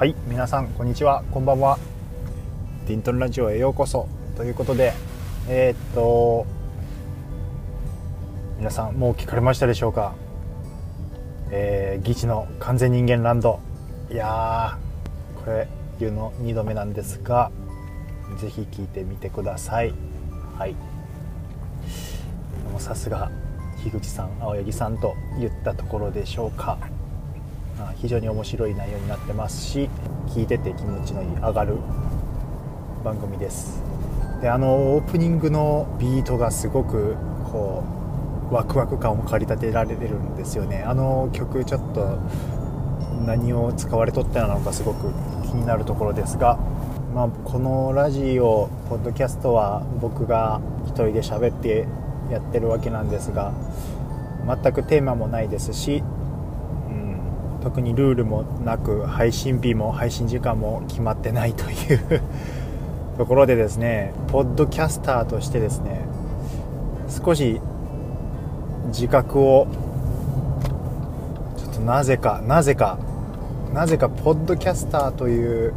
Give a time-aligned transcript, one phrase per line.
[0.00, 1.22] はい皆さんこんにちは。
[1.30, 1.78] こんばんは。
[2.86, 4.08] ディントンラジオへようこそ。
[4.34, 4.94] ということで
[5.46, 6.46] えー、っと
[8.56, 10.14] 皆さんもう聞かれましたでしょうか？
[11.50, 13.60] えー、議事の完全人間ランド。
[14.10, 15.68] いやーこれ
[15.98, 17.52] 言うの2度目なんですが
[18.38, 19.92] ぜひ聞いてみてください。
[20.56, 20.74] はい。
[22.78, 23.30] さすが
[23.82, 26.78] 樋口さん青柳さんと言ったところでしょうか。
[27.96, 29.88] 非常に面白い内容になってますし
[30.28, 31.76] 聞いてて気持ちのいい上がる
[33.04, 33.82] 番組です。
[34.40, 37.16] であのオープニングのビートがすごく
[37.50, 37.84] こ
[38.50, 40.82] うワクワク感を駆り立てられるんですよね。
[40.82, 42.18] あの曲ちょっと
[43.26, 45.12] 何を使われとったのかすごく
[45.44, 46.58] 気になるところですが、
[47.14, 51.86] まあ、このラジオポッドキャストは僕が一人で喋って
[52.30, 53.52] やってるわけなんですが
[54.46, 56.02] 全くテーマもないですし、
[57.62, 62.22] 特にルールもなく配信日も配信時間も決まってないという
[63.18, 66.00] ところでですねポッドキャスターとしてですね
[67.08, 67.60] 少し
[68.86, 69.66] 自覚を
[71.58, 72.98] ちょっとなぜかなぜか
[73.74, 75.74] なぜかポッドキャスターという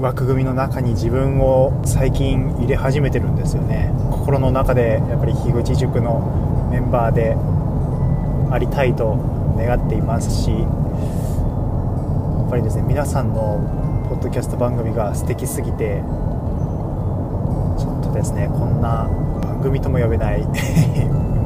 [0.00, 3.92] 枠組みの中に自分を最近入れ始めてるんですよね。
[4.10, 7.36] 心の中でやっぱり樋口塾のメンバーで
[8.50, 10.56] ありたいと願っていますしや
[12.46, 13.60] っぱりですね皆さんの
[14.08, 16.02] ポッドキャスト番組が素敵すぎて
[17.78, 19.08] ちょっとですねこんな
[19.42, 20.42] 番組とも呼べない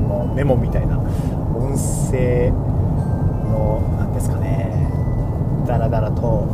[0.08, 2.50] もうメモみたいな音声
[3.50, 4.90] の何ですかね
[5.66, 6.46] ダラダラと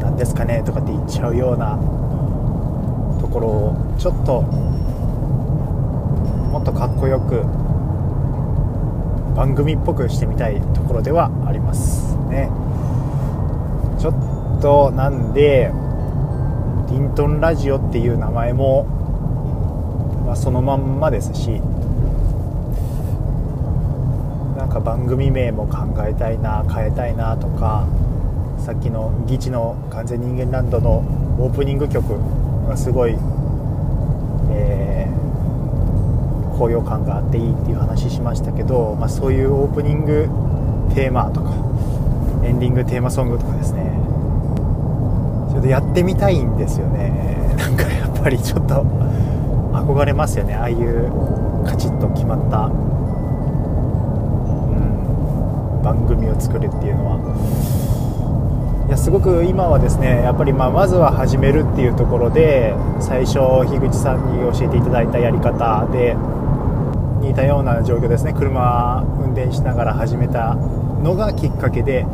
[0.00, 1.78] 何ですかねとかって言っちゃうような
[3.20, 4.48] ところをちょっとも
[6.60, 7.44] っとかっこよく
[9.34, 12.50] 番組っぽくしてみたいところではありますね。
[13.98, 15.70] ちょっとなんで
[16.90, 18.84] リントンラジオっていう名前も、
[20.26, 21.60] まあ、そのまんまですし
[24.58, 27.86] なんか番組名も考えたいな変えたいなとか
[28.58, 31.02] さっきの「議事の完全人間ランド」の
[31.38, 32.14] オープニング曲
[32.68, 33.16] がすごい、
[34.50, 35.31] えー、
[36.58, 40.28] 高揚感があっていいっていう話しましたけど、まあ、そういうオープニング
[40.94, 41.52] テーマとか
[42.44, 43.82] エンディングテーマソングとかですね。
[45.50, 47.54] ちょっとやってみたいんですよね。
[47.56, 48.84] なんかやっぱりちょっと
[49.72, 50.54] 憧れますよね。
[50.54, 51.10] ああいう
[51.64, 52.70] カチッと決まった、う
[55.80, 57.16] ん、番組を作るっていうのは。
[58.88, 58.90] い。
[58.92, 66.14] やすごく今はですねやっぱりまあまずは始めるっていうところで最初樋口さんに教えていただいたやり方で
[67.32, 68.34] 似たような状況ですね。
[68.34, 72.04] 車運転しながら始めたのがきっかけで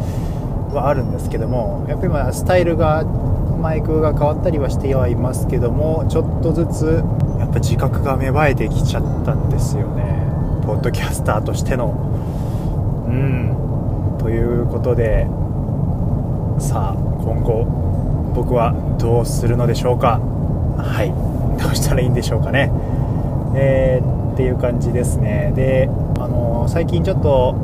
[0.72, 7.02] はあるんですけどもやっぱりまあスタイルがマイクが変わったりはしてはいますけどもちょっとずつ
[7.40, 10.04] やっぱ自覚が芽生えてきちゃったんですよね。
[10.64, 11.96] ポッドキャスターとしての。
[13.08, 14.18] うん。
[14.20, 15.26] ということで
[16.60, 17.64] さあ今後
[18.36, 20.20] 僕はどうするのでしょうか。
[20.78, 21.10] はい。
[21.60, 22.70] どうしたらいいんでしょうかね。
[23.56, 25.52] えー、っていう感じですね。
[25.56, 25.90] で
[26.20, 27.56] あの、最近ちょっと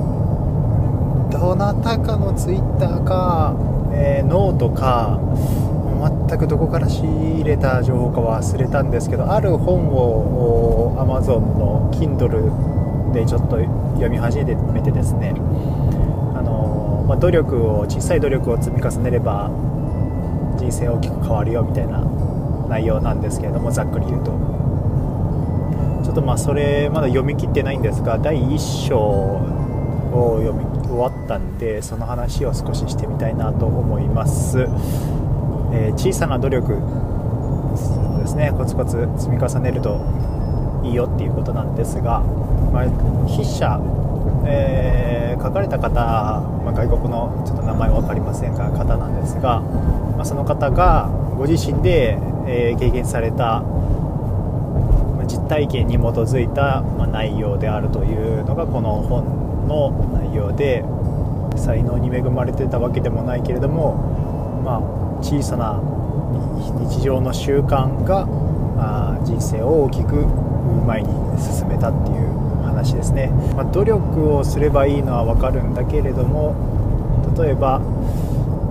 [1.30, 3.54] どなたかのツイッターか、
[3.92, 5.20] えー、ノートか
[6.28, 13.56] 全くどこから仕入れた情報か忘れたんですけどある本を Amazon の Kindle でちょっと
[13.94, 15.32] 読み始めてですね。
[16.34, 19.48] あのまあ、努力を小さい努力を積み重ねれば
[20.58, 22.00] 人生大きく変わるよみたいな
[22.68, 24.53] 内容なんですけれどもざっくり言うと。
[26.14, 36.78] っとまあそれまだ読み切ってないんですが第1章を読み終わったんでその話を少ししてみたいなと思います、えー、小さな努力
[38.20, 38.52] ですね。
[38.56, 40.00] コツコツ積み重ねると
[40.84, 42.20] いいよっていうことなんですが、
[42.72, 42.88] まあ、
[43.28, 43.80] 筆者
[44.46, 51.08] えー、書かれた方、まあ、外国のちょっと名前分かりませんが方なんですが、まあ、その方が
[51.38, 53.64] ご自身で、えー、経験された、
[55.48, 60.84] 体験に基づいた、ま内容であるというのがこの本の内容で
[61.56, 65.80] 才能に恵まれてたわけでもないけれども、まあ、小さな
[66.88, 68.26] 日常の習慣が
[68.76, 70.26] あ人生を大きく
[70.86, 71.08] 前に
[71.40, 76.54] 進めたっていう話ですね、まあ、努力をすればいいのは分かるんだけれども
[77.38, 77.78] 例えば、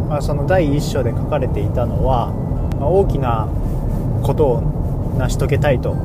[0.10, 2.32] まあ、その第1章で書かれていたのは、
[2.80, 3.48] まあ、大きな
[4.24, 4.62] ことを
[5.18, 5.96] 成し遂げたいと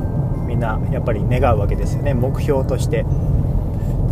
[0.59, 2.13] んなやっぱり願うわけですよね。
[2.13, 3.05] 目標として。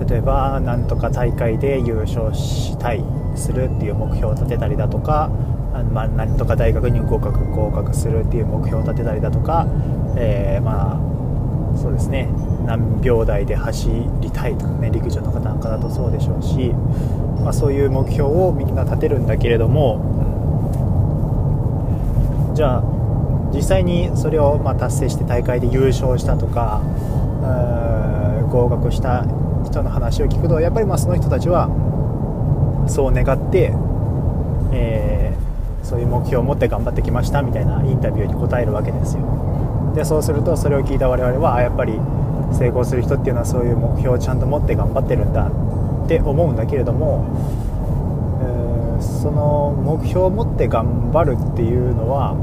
[0.08, 3.04] 例えばなんとか大会で優勝したい
[3.36, 5.30] するっていう目標を立てたりだとか
[5.74, 9.68] あまあ、何とか大学に合格合格するっていう目標を立てたりだとか、
[10.16, 11.00] えー、まあ
[11.78, 12.30] そうですね。
[12.66, 13.90] 何秒台で走
[14.22, 16.74] りたいとかね陸上の方なんかだとそうでしょうし、
[17.44, 20.02] まあ、そういう目標をみんな立てるんだけれども
[22.56, 22.97] じゃあ
[23.54, 26.82] 実際にそれをま達成して大会で優勝したとか
[28.50, 29.26] 合格した
[29.66, 31.70] 人の話を聞くとやっぱりまあその人たちは
[32.88, 33.74] そう願って、
[34.74, 39.92] えー、そういう目標を持って頑張ってきましたみたいなインタビューに答えるわけですよ。
[39.96, 42.00] でそうするとそれを聞いた我々はやっぱり
[42.54, 47.26] 成功する人っていうのはそういう目標をちゃんと持って頑張ってるんだって思うんだけれども、
[48.42, 52.36] え、その目標を持って頑張るっていうのは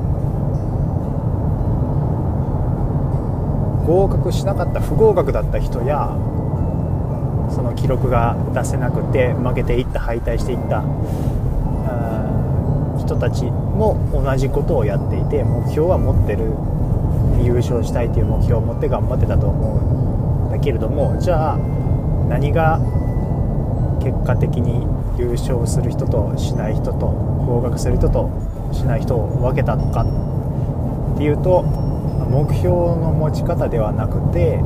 [3.87, 6.17] 合格しなかった不合格だった人や
[7.55, 10.83] その記録が出せなくて負けていった敗退していった
[12.99, 16.53] 人たちも同じことをやっていて目標は持ってる
[17.45, 21.59] 優勝したいという目標を持って頑張ってたと思うんだけれどもじゃあ
[22.29, 22.81] 何が
[24.03, 24.87] 結果的に
[25.19, 28.31] 優勝する人としない人と合格する人と
[28.73, 30.03] しない人を分けたのか
[31.15, 31.84] っていうと
[32.31, 34.59] 目標の持ち方ではなくて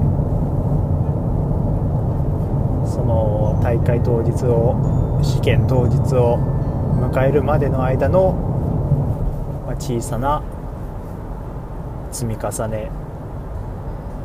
[2.86, 6.38] その大会当日を試験当日を
[6.98, 8.32] 迎えるまでの間の、
[9.66, 10.42] ま小さな
[12.10, 12.90] 積み重ね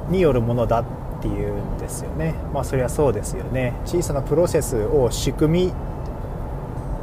[0.10, 0.86] によるものだっ
[1.22, 2.36] ていうんですよね。
[2.54, 3.74] まあそりゃそうですよね。
[3.86, 5.74] 小さなプロセスを仕組み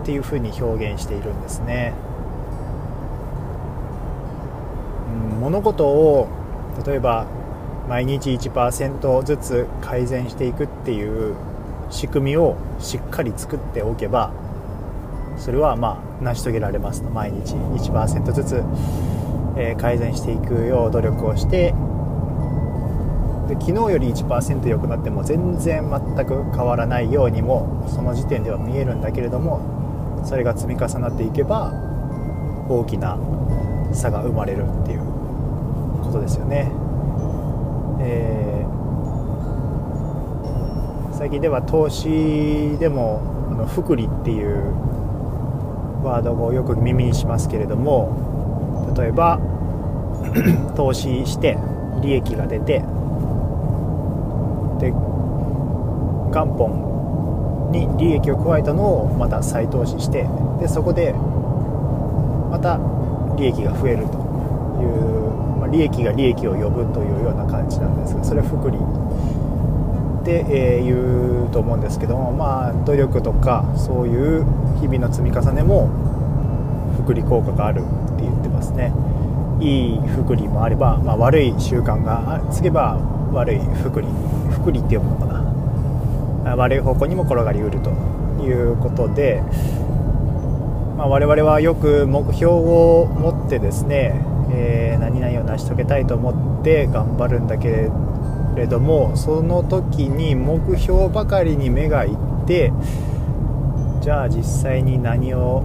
[0.03, 1.93] っていうふうに表現しているんですね、
[5.50, 6.29] 物事を
[6.87, 7.26] 例えば
[7.88, 11.35] 毎日1%ずつ改善していくっていう
[11.91, 14.32] 仕組みをしっかり作っておけば
[15.37, 17.11] それはまあ成し遂げられますと。
[17.11, 18.62] 毎日1%ずつ、
[19.56, 21.75] え改善していくよう努力をして
[23.49, 31.73] で昨日より1%良くなっても全然全く変わらないようにもその時点では見えるんだけれどもそれが積み重なっていけば
[32.69, 33.19] 大きな
[33.93, 35.09] 差が生まれるっていう。
[36.10, 36.70] ことですよね。
[38.00, 43.22] えー、最近では投資でも
[43.52, 44.74] あの福利っていう
[46.02, 49.38] ワードをよく耳にしますけれども例えば
[50.76, 51.58] 投資して
[52.02, 52.82] 利益が出て
[54.80, 54.92] で
[56.32, 60.26] 元本に利益を加えたのをまた再投資して
[60.58, 62.80] でそこでまた
[63.36, 64.16] 利益が増えると
[64.82, 65.19] いう
[65.70, 74.44] 利益が利益を呼ぶというような感じなんですがそれは福利ってえ言うと思うんですけどもまあ努力とかそういう
[74.81, 75.88] 日々の積み重ねも
[77.02, 78.93] 福利効果があるって言ってますね。
[79.61, 82.99] いい福利もあれば、まあ、悪い習慣がつけば
[83.32, 84.08] 悪い福利
[84.50, 85.26] 福利って読むのか
[86.44, 86.56] な。
[86.56, 87.90] 悪い方向にも転がりうると
[88.43, 89.43] いうことで、
[90.96, 97.91] まあ、我々はよく目標を持ってですねえー、何々を成し遂げたいと思って頑張るんだけ
[98.56, 102.73] れどもその時に目標ばかりに目がいって
[104.00, 105.63] じゃあ実際に何を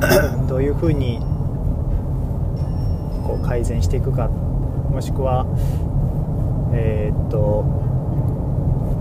[0.48, 1.20] どういうふうに
[3.26, 4.28] こう改善していくか
[4.90, 5.46] もしくは
[6.72, 7.64] えー、っと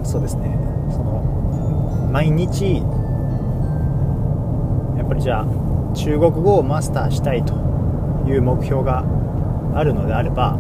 [0.03, 0.57] そうですね
[0.91, 2.77] その毎日
[4.97, 5.45] やっぱりじゃあ
[5.93, 7.53] 中国語をマスターしたいと
[8.27, 9.03] いう目標が
[9.75, 10.57] あるのであれば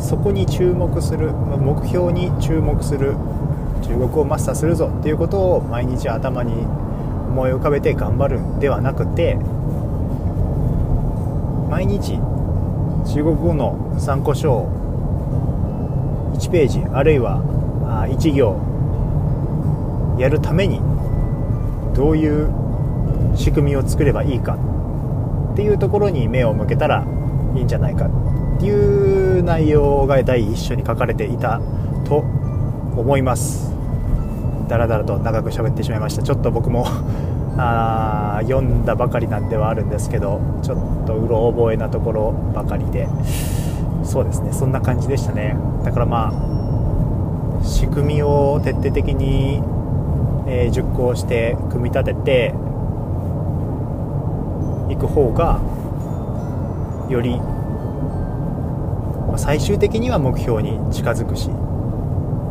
[0.00, 3.14] そこに注目する目標に注目する
[3.82, 9.36] 中国をマスターするぞっていうことを毎日頭に思い浮かべて頑張るんではなくて
[11.70, 12.18] 毎日
[13.12, 17.42] 中国語の参考書を1ページあるいは
[18.08, 20.80] 1行やるために
[21.94, 22.50] どういう
[23.36, 24.56] 仕組みを作ればいいか
[25.52, 27.04] っていうところに目を向けたら
[27.56, 31.60] いいんじゃないかっていう内容が第1章に書かれていた
[32.04, 32.18] と
[32.96, 33.72] 思います。
[34.68, 36.22] だらだらと長く喋ってしまいました。
[36.22, 36.86] ちょっと僕も
[37.56, 43.08] あ読んだばかりなんではあるんですけどちょっとうろ覚えなところばかりで。
[44.02, 44.52] そうですね。
[44.52, 45.56] そんな感じでしたね。
[45.84, 49.62] だからまあ仕組みを徹底的に、
[50.46, 52.54] えー、熟考して組み立てて
[54.88, 55.60] いく方が
[57.08, 57.40] より
[59.36, 61.50] 最終的には目標に近づくし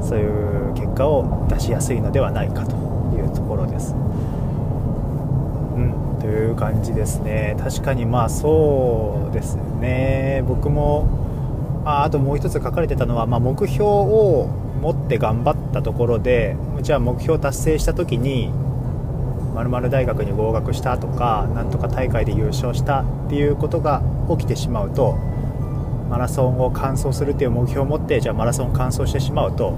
[0.02, 2.76] そういう結果を出しやすいのではないかと
[3.16, 3.94] いうところです。
[3.94, 11.08] うん、という感じですね確かにまあそうですね僕も
[11.86, 14.50] ああともう一つ書かれてたのは、まあ、目標を
[14.82, 18.52] 持って頑張ったところでじゃあ目標達成した時に
[19.58, 25.14] 〇〇大学に合格したとかなんとか大会で優勝したっていうことが起きてしまうと
[26.10, 29.76] マラソンを完走するっていう目標を持ってじゃあマラソンを完走してしまうと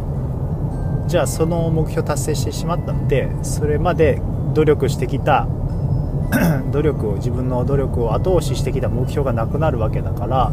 [1.07, 4.21] じゃあその目標達成してしまったのでそれまで
[4.53, 5.47] 努力してきた
[6.71, 10.51] 努力を自分の努力を後押ししてきた目標がなくなるわけだから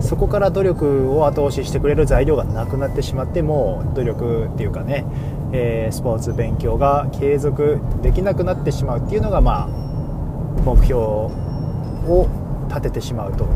[0.00, 5.06] そこから努力を後押ししてくれる材料がなくなってしまってもう努力っていうかね、
[5.56, 9.68] えー、スポーツ勉強が継続できなくなってしまうっていうのがまあ
[10.64, 12.28] 目標を
[12.68, 13.46] 立ててしまうと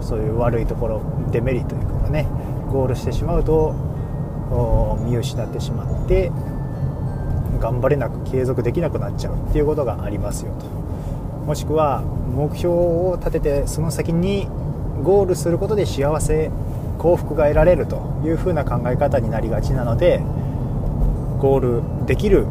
[0.00, 1.02] そういう悪いところ
[1.32, 2.28] デメリットというかね
[2.70, 3.74] ゴールしてしまうと
[5.04, 6.30] 見失ってしまって
[7.58, 10.66] 頑張れなく継続できなくなっちゃうっていうことがありますよと。
[11.44, 14.46] もしくは目標を立ててその先に
[15.02, 16.50] ゴールすることで幸せ
[16.98, 20.22] 幸福が得られるというふうな考え方になりがちなので
[21.38, 22.46] ゴールできる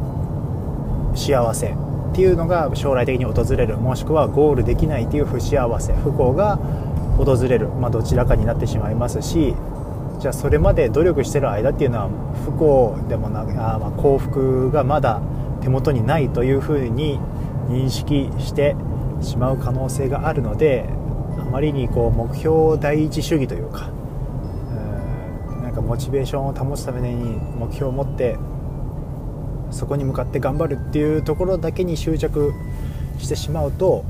[1.16, 1.76] 幸せ
[2.16, 6.58] っていうのが将来的に訪れるもしくはゴールできないという不幸せ不幸が
[7.18, 9.56] 訪れる、まあ、どちらかになってしまいますし
[10.20, 12.10] じゃあそれまで努力してる間っていうのは
[12.46, 15.22] 不幸でもなあ、ま、幸福がまだ
[15.62, 17.20] 手元にないというふうに
[17.68, 18.76] 認識して
[19.22, 20.88] しまう可能性があるので
[21.40, 23.90] あまりにこう目標第一主義というか
[25.62, 28.38] なんかモチベーションを保つために目標を持って
[29.76, 32.54] そこに向かって頑張るっていうところだけに執着
[33.20, 34.06] してしまうと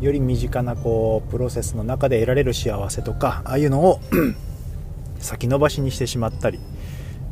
[0.00, 4.00] より身近なこうプロセスの中で得られる幸せとかああいうのを
[5.20, 6.58] 先延ばしにしてしまったり、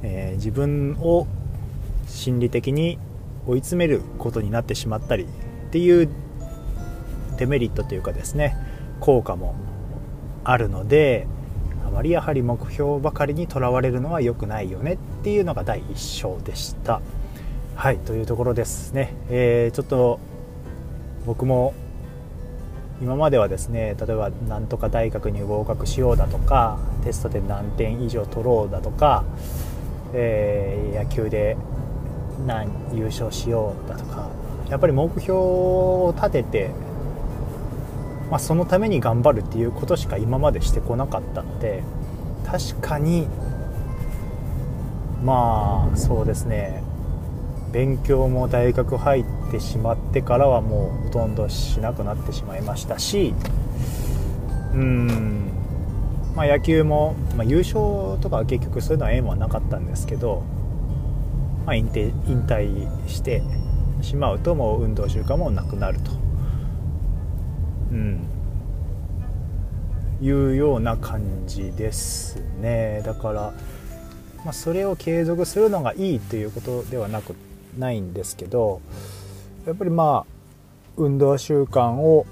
[0.04, 1.26] えー、自分を
[2.06, 2.96] 心理的に
[3.44, 5.26] 追い詰めることになってしまったりっ
[5.72, 6.08] ていう
[7.38, 8.56] デメリットというかですね
[9.00, 9.56] 効果も
[10.44, 11.26] あるので
[11.90, 17.00] あまりやはり目標ばかりにとらわれるのは良くないよねっていうのが第1章でした。
[17.74, 20.20] はいというところですね、えー、ちょっと
[21.26, 21.74] 僕も
[23.00, 29.24] 今まではですね例えばなんとか大学に合格しようだとかテストで何点以上取ろうだとか、
[30.12, 31.56] えー、野球で
[32.46, 34.28] 何優勝しようだとか
[34.68, 36.70] やっぱり目標を立てて、
[38.30, 41.82] まあ、そのために頑張るっていうことしか今までしてこなかったので
[42.46, 43.26] 確かに
[45.24, 46.82] まあそうですね。
[47.72, 53.32] 勉強も大学入ってしまってからはもうほとんどしなくなってしまいましたし
[54.74, 55.52] うん。
[56.34, 60.42] まあ、野球も、まあ、優勝とかは結局そういうのは縁はなかったんですけど、
[61.66, 63.42] まあ、引退引退して
[64.00, 66.10] しまうともう運動習慣もなくなると、
[67.90, 68.20] うん、
[70.20, 73.02] いうような感じですね。
[73.04, 73.52] だから、
[74.44, 77.34] まあ、それを継続するのがいいということではなく
[77.78, 78.80] ないんですけど
[79.66, 80.32] やっぱりまあ
[80.96, 82.26] 運動習慣を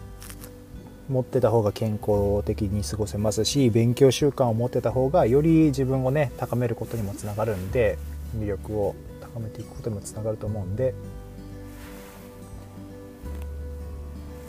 [1.09, 7.99] 持ってた方が健康的に過ごせますし勉強習慣を持ってた方がより自分をね高めることにもつながるんで
[8.37, 10.95] 魅力を高めていくことにもつながると思うんで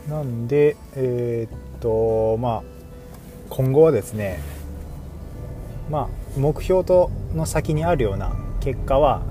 [0.09, 2.63] なんでえー、っとまあ
[3.49, 4.39] 今後はですね
[5.89, 9.21] まあ目標との先にあるような結果は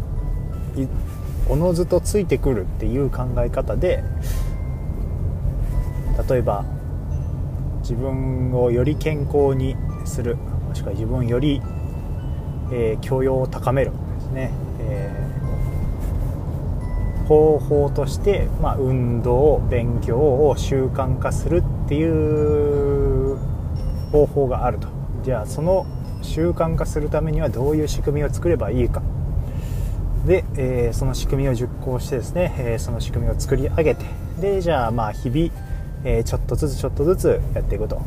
[1.48, 4.04] おのずとついてくるっていう考え方で
[6.28, 6.64] 例えば
[7.80, 11.60] 自分をより健康にするもしくは自分より、
[12.70, 15.27] えー、教養を高めるですね、えー、
[17.28, 23.36] 方法として、まあ、運動勉強を習慣化するっていう
[24.10, 24.88] 方法があると。
[25.22, 25.86] じゃあその
[26.22, 29.02] 習慣化するためにはどういう仕組みを作ればいいか。
[30.26, 34.04] で、えー、その仕組みを実行してですね、えー、その仕組みを作り上げて。
[34.40, 35.50] でじゃあまあ日々
[36.04, 38.00] えー、ちょっとずつちょっとずつやっていくと。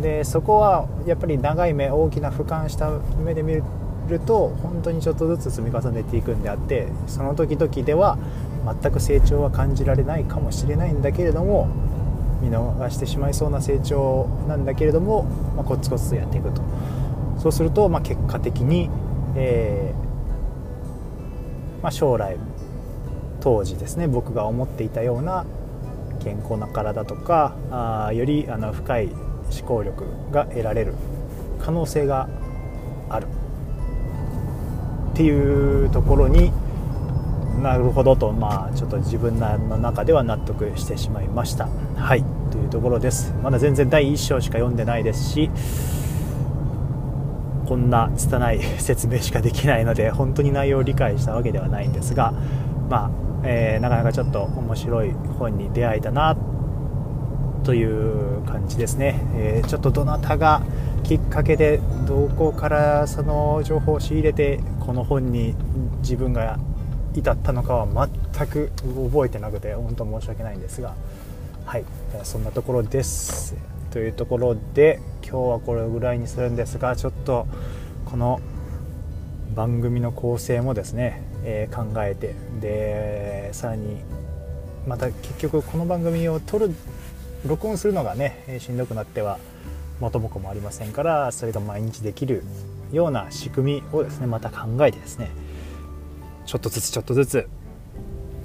[0.00, 2.90] でそこはやっぱり長い目大きな俯瞰した
[3.24, 8.18] 目で見ると本当にちょっとずつ積み重ねていくんであってその時々では
[8.66, 11.68] 全く成長は感じられないかもしれないんだけれども
[12.42, 15.22] 見逃してしまいそうな成長なんだけれども、
[15.56, 16.62] まあ、コツコツやっていくと。
[17.38, 18.90] そうすると、まあ、結果的に、
[19.36, 22.36] えー、まあ、将来
[23.40, 25.44] 当時ですね僕が思っていたような
[26.24, 30.94] 健康な体とかあよりあの深い思考力が得られる
[31.60, 32.28] 可能性が
[33.08, 33.26] ある。
[35.12, 36.52] っていうところに
[37.62, 41.68] なるほどと、まあ、ちょっと自分の中では納得してしまいました。
[41.96, 42.24] はい。
[42.50, 43.34] というところです。
[43.42, 45.50] まだ全然第1章しか読んでないですし
[47.66, 52.32] こんな拙い説明しかできないので本当に内容を理解したわけではないんですが、
[52.88, 53.10] まあ
[53.44, 56.36] えー、なかなかちょっと面白い本に出会えたな
[57.64, 60.62] という感じですね、えー、ちょっとどなたが
[61.02, 65.54] きっかけでどこからその情報を仕入れてこの本に
[66.02, 66.58] 自分が
[67.16, 70.94] 至ったのかは全く覚えてなくて本当申し訳ないんですが
[71.64, 71.84] はい
[72.22, 73.56] そんなところです
[73.90, 77.46] というところで今日はこれぐらいにするんですがちょっと
[78.04, 78.40] この
[79.54, 84.02] 番組の構成もですね、えー、考えてでさらに
[84.86, 86.74] また結局この番組を撮る
[87.46, 89.38] 録音するのがねしんどくなっては
[90.00, 92.44] 元も子もありませんからそれが毎日できる
[92.92, 95.30] ような仕組みをですねまた考えてですね
[96.46, 97.48] ちょっとずつちょっとずつ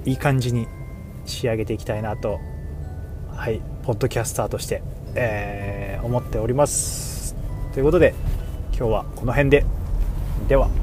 [0.04, 0.66] いい感じに
[1.24, 2.40] 仕上げていきたいなと
[3.34, 4.82] はいポッドキャスターとして、
[5.14, 7.34] えー、思っております。
[7.72, 8.14] ということで
[8.76, 9.64] 今日はこの辺で。
[10.48, 10.81] では。